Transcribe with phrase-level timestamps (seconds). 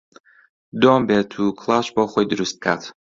[0.81, 2.81] دۆم بێت و کڵاش بۆ خۆی دروست کات